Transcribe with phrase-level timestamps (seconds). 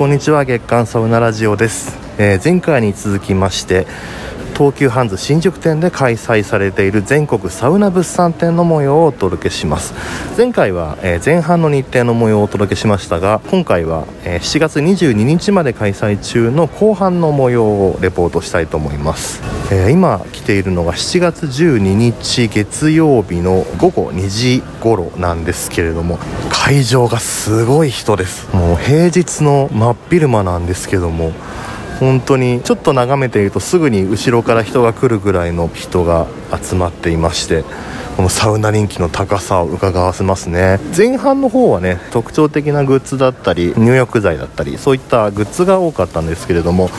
[0.00, 3.86] こんにちは月刊サウナラジオです、えー、前回に続きまして
[4.60, 9.94] 東急ハンズ新宿店で開催されている全国サウナ物産展の模様をお届けします。
[10.36, 19.40] 前回は、え、前半の日程の模様をお届けしましたが今回は、え、7月22日まで開催中の後半の模様をレポートしたいと思います、
[19.72, 26.18] え、今来ているのが7月12日月曜日の午後2時頃なんですけれども
[26.50, 28.54] 会場がすごい人です。
[28.54, 31.32] もう平日の真っ昼間なんですけども
[32.00, 36.26] 本当にちょっと眺めているとすぐに後ろから人が来るぐらいの人が
[36.60, 37.62] 集まっていまして
[38.20, 40.78] このサウナ人気の高さを伺わせますね。
[40.94, 46.90] 前半の方はね特徴的なグッズだったり入浴剤だったりそういったグッズが多かったんですけれども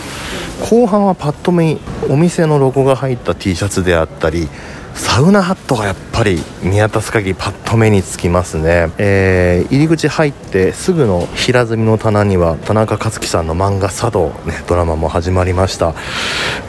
[0.67, 4.49] 後半はパッと見お店のロゴが入った T シャツであったり
[4.95, 15.93] サウナハットがやっぱり見渡す限りパッと目につきますね、えー、入り口入ってすぐの平積みの棚には田中克樹さんの漫画「茶道」ねドラマも始まりました。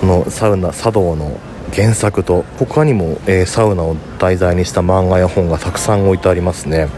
[0.00, 1.40] このサウナ茶道の
[1.72, 6.88] 原作と他にも、えー、サウナを題材にした漫画や本がたくさん置いてありますね。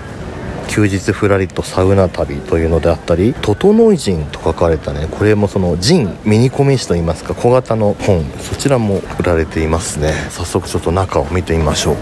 [0.68, 10.12] 休日ふらりとサウナ旅というのであったり「整い人」と書かれたねこれもその人ミニコミ誌といいますか小型の本そちらも売られていますね。
[10.30, 11.96] 早速ちょっと中を見てみましょう。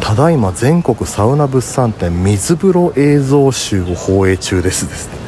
[0.00, 5.08] ただいま全国サウナ物産展水風呂映像集を放映中ですです。
[5.08, 5.21] ね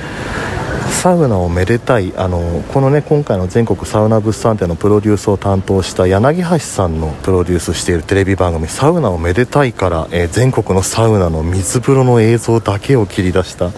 [0.95, 13.71] サウナをめでたいあのこのね今回の全国サウナ物産展のプロデュースを担当した柳橋さんのプロデュースしているテレビ番組「サウナをめでたい」から、えー、全国のサウナの水風呂の映像だけを切り出した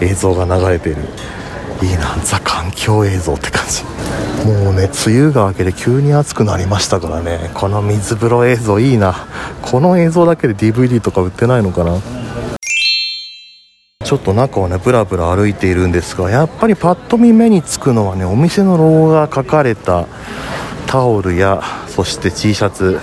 [0.00, 1.02] 映像が流れている。
[1.82, 3.84] いいなザ環境映像って感じ。
[4.48, 7.50] もうね梅雨が明けて急に暑くなりましたからね。
[7.54, 9.26] この水風呂映像いいな。
[9.62, 11.98] この映像だけで DVD とか売ってないのかな。
[14.04, 20.06] ちょっと中をねぶらぶら歩いているんですがやっぱりパッと見目につくのはねお店のロゴが書かれた
[20.86, 23.00] タオルやそして T シャツ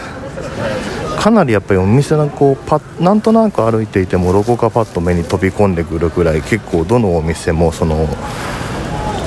[1.20, 8.08] かなりやっぱりお店のこうパなんとなく歩いていてもロゴがパッと目に飛び込んでくるぐらい結構どのお店もその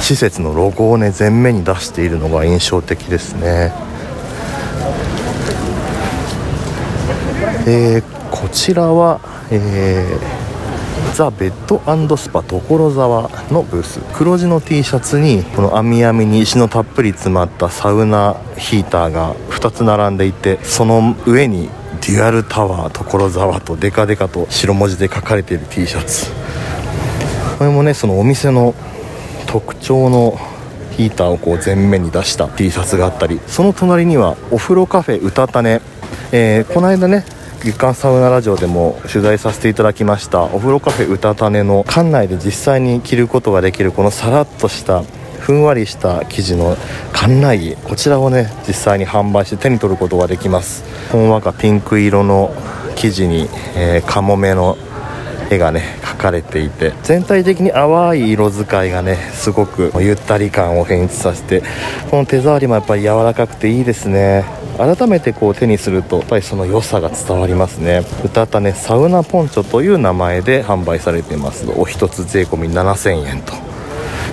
[0.00, 3.72] 施設のロゴをね前面に出しているのが印象的ですね。
[7.66, 9.20] えー、こちらは、
[9.50, 10.43] えー
[11.14, 21.68] ザ・ベッドスパ所沢のブース黒地の T シャツにこの網網に石のたっぷり詰まったサウナヒーターが2つ並んでいてその上に
[22.00, 26.32] デュアルタワー所沢とデカデカと白文字で書かれている T シャツ。
[27.58, 28.74] これもねそのお店の
[29.46, 30.36] 特徴の
[30.96, 35.80] ヒーターをこう前面に出した T シャツがあったりその隣にはお風呂カフェうたたね、
[36.32, 37.24] えー、この間ね
[37.64, 40.42] 月刊サウナラジオでも取材させていただきました。
[40.42, 41.82] お風呂カフェうたたねの。
[41.88, 45.02] 館内で実際に着ることができるこのさらっとした
[45.40, 46.76] ふんわりした生地の
[47.14, 47.76] 館内着。
[47.76, 50.84] こちらをね実際に販売して手に取ることができます。
[51.10, 52.54] ほんわかピンク色の
[52.96, 54.76] 生地に、えー、カモメの
[55.48, 56.92] 絵がね描かれていて。
[57.02, 61.62] 全体的に淡い色使いがねすごくゆったり感を演出させて
[62.10, 64.44] この手触りもやっぱり柔らかくていいですね。
[64.76, 68.04] 改めてこう手にするとやっぱりその良さが伝わりますね。
[68.24, 71.70] 歌たねサウナポンチョという名前で販売されています。
[71.76, 73.52] お一つ税込7000円と。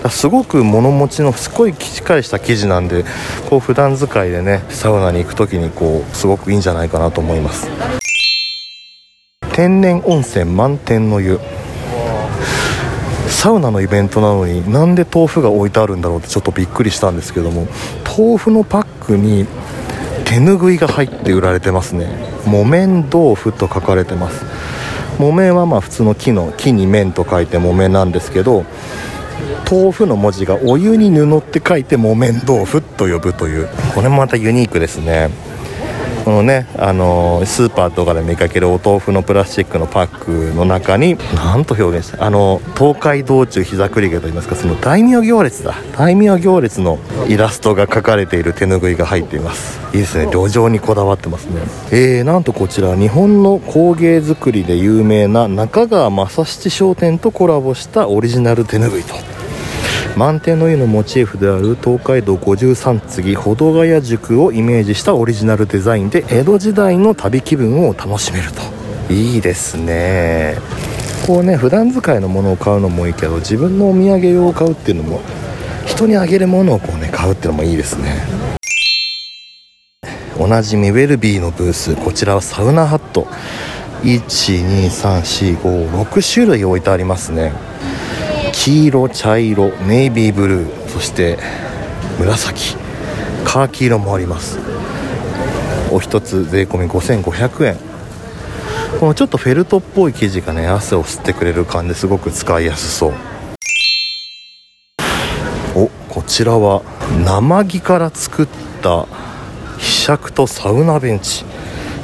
[0.10, 3.06] すごく物持ちのすごいしっかりした生地なんで
[3.50, 7.70] こう普段使いでねサウナに行く時にこうすごくいいんじゃないかなと思います。
[9.54, 11.40] 天然温泉満天の湯。
[13.30, 17.68] サウナのイベントなのになんで豆腐が置いてあるんだろうってちょっとびっくりしたんですけども
[18.06, 19.48] 豆腐のパックに
[20.32, 22.08] 手ぬぐいが入って売られてますね。
[22.46, 24.46] 木綿豆腐と書かれてます。
[25.20, 28.64] 木綿はまあ普通の木の木に綿と書いて木綿なんですけど
[29.70, 33.68] 豆腐の文字がお湯に布って書いて木綿豆腐と呼ぶという。
[33.94, 35.32] これもまたユニークですね。
[36.30, 45.76] のね、あのスーパーとかで見かけるお豆腐のプラスチックのパックの中に何と表現してあの東海道中膝栗毛といいますかその大名行列だ。
[45.98, 49.80] 大名行列のイラストが描かれている手ぬぐいが入っています。
[49.96, 50.32] いいですね。
[50.32, 51.62] 旅情にこだわってますね。
[51.92, 59.31] えー、なんとこちら日本の工芸作りで有名な中川正七商店とコラボしたオリジナル手ぬぐいと。
[60.18, 68.62] 満天の湯のモチーフである東海道53次保土ヶ谷塾をイメージしたオリジナルデザインで江戸時代の旅気分を楽しめると。
[69.14, 70.58] いいですね。
[71.26, 75.22] こうね普段使いのものを買うのもいいけど自分のお土産用を買うっていうのも
[75.86, 78.26] 人にあげるものをこうね買うっていうのもいいですね。
[80.38, 83.28] おなじみウェルビーのブースこちらはサウナハット。
[84.04, 87.54] 12345 6種類置いてありますね。
[88.64, 91.40] 黄色茶色ネイビーブルーそして
[92.20, 92.76] 紫。
[93.44, 94.60] カーキ色もあります。
[95.92, 97.76] お一つ税込5500円。
[99.00, 103.14] このちょっとフェルトっぽい生地がね汗を吸ってくれる感じですごく使いやすそう。
[105.76, 106.84] おこちらは
[107.26, 108.48] 生木から作っ
[108.84, 109.08] た
[109.80, 111.46] ひしゃくとサウナベンチ。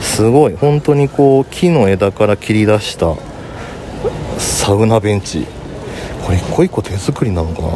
[0.01, 0.56] すごい。
[0.56, 3.13] 本当にこう木の枝から切り出した
[4.39, 5.45] サウナベンチ。
[6.27, 7.69] これ一個一個手作りなのかな？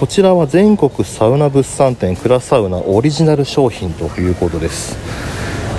[0.00, 4.96] こちらは全国サウナ物産展クラサウナオリジナル商品ということです、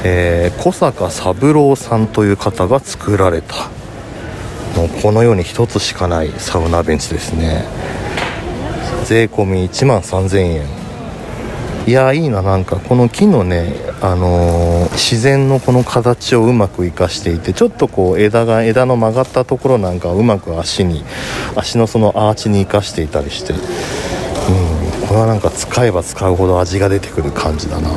[0.04, 3.56] えー、小坂三郎さんという方が作られた。
[4.80, 7.66] もうこのように1つしかないサウナベンチですね。
[9.06, 10.85] 税込1万3000円。
[11.88, 12.78] いやいいななんか。
[12.78, 21.04] この木のねあのー、自然のこの形をうまく生かしていてちょっとこう枝が枝の曲がったところなんかをうまく足に
[21.56, 27.90] 足のそのアーチに生かしていたりしてうんこれはなんか使えば使うほど味が出てくる感じだな。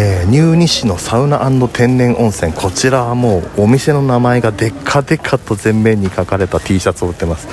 [0.00, 1.38] えー、入西のサウナ
[1.72, 7.48] 天然温泉こちらはもうお店の名前がでっかでかと前面に書かれた T シャツを売ってます。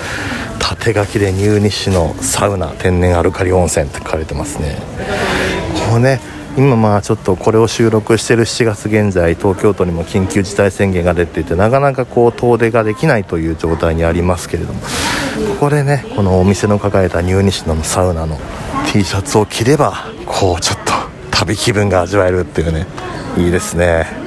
[0.85, 4.77] 縦書きで入西市のサウナ天然アルカリ温泉って書かれてますね。
[5.89, 6.19] こうね
[6.57, 14.87] 今まあちょっとこれを収録してる7月現在東京都にも緊急事態宣言が出ていてなかなかこう遠出ができないという状態にありますけれどもこ
[15.61, 18.37] こでねこのお店の抱えた入西のサウナの
[18.93, 20.93] T シャツを着ればこうちょっと
[21.31, 22.85] 旅気分が味わえるっていうね
[23.37, 24.24] いいですね。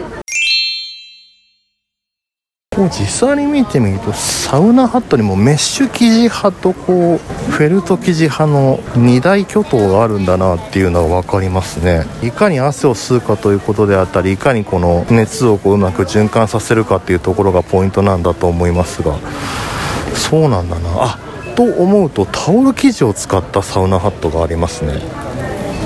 [2.79, 12.07] こう実際に見てみるとサウナハットにもメッシュ生地派とこうフェルト生地派の2大巨頭があるんだなっていうのが分かりますね。
[12.23, 19.19] いかに汗を吸うかということであったりいかにこの熱をこううまく循環させるかっていうところがポイントなんだと思いますが。
[20.15, 20.89] そうなんだな。
[21.03, 21.19] あ
[21.57, 25.01] と思うとタオル生地を使ったサウナハットがありますね。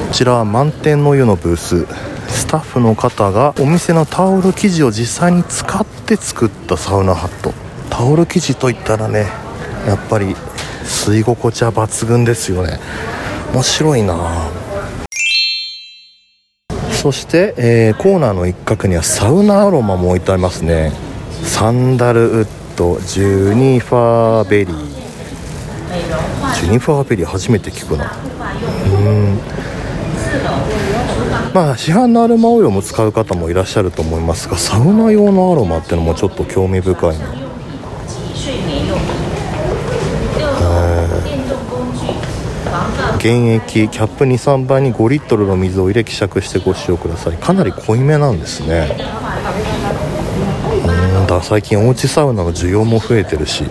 [0.09, 2.12] こちらは満天の湯のブース。
[2.33, 7.53] スタッフの方がお店のタオル生地を実際に使って作ったサウナハット。
[7.91, 9.27] タオル生地といったらね
[9.87, 10.35] やっぱり
[10.85, 12.81] 吸い心地は抜群ですよね。
[13.53, 14.51] 面白いな。
[16.91, 20.93] そして、えー、コーナーの一角にはサウナアロマも置いてありますね。
[21.43, 24.77] サンダルウッドジュニファーベリー。
[26.55, 28.17] ジュニファーベリー初めて聞くな。
[28.87, 29.39] うん。
[31.55, 37.27] まあ市販のアロマオイルも使う方もいらっしゃると思いますがサウナ用のアロマっていうのもちょっと興味深いな。
[43.21, 47.37] 原液キャップ2、3杯に5リットルの水を入れ希釈してご使用ください。
[47.37, 48.97] かなり濃いめなんですね。
[51.19, 53.63] うんだ最近おうちサウナの需要も増えてるし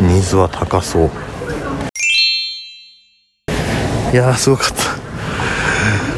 [0.00, 1.10] ニーズは高そう。
[4.12, 4.85] いやーすごかった。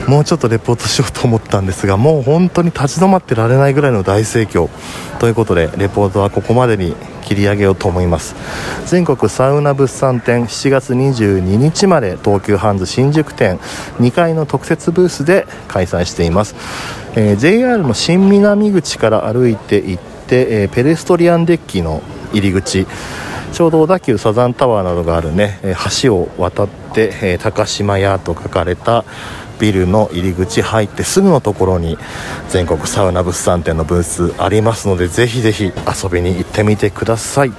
[0.08, 4.70] もうちょっとレポートしようと思ったんですがもう本当に立ち止まってられないぐらいの大盛況。
[5.20, 8.34] ということでレポートはここまでに切り上げようと思います。
[8.86, 13.58] 全国サウナ物産展7月22日まで東急ハンズ新宿店
[14.00, 16.54] 2階の特設ブースで開催しています、
[17.14, 22.02] えー、JR の新南口から歩いて行って、えー、ペレストリアンデッキの
[22.32, 22.86] 入り口。
[23.52, 25.58] ちょうど小田急サザンタワーなどがあるね
[26.02, 29.04] 橋を渡って、え、高島屋と書かれた
[29.58, 31.98] ビルの入り口入ってすぐのところに
[32.48, 37.52] 全国サウナ物産展のブースありますのでぜひぜひ遊びに行ってみてください。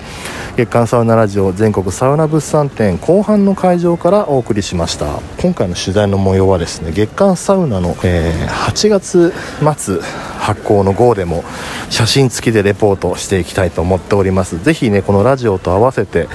[0.55, 5.19] 月刊サウナラジオ全国サウナ物産展後半の会場からお送りしました。
[5.41, 9.33] 今回の取材の模様はですね月刊サウナの、えー、8月
[9.77, 9.99] 末
[10.39, 11.43] 発行の号でも
[11.89, 14.63] 写真付きでレポートしていきたいと思っております。
[14.63, 16.27] ぜひねこのラジオと合わせて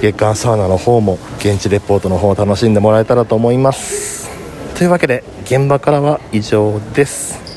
[0.00, 4.30] 月刊サウナの方も現地レポートの方を楽しんでもらえたらと思います。
[4.76, 7.47] というわけで現場からは以上です。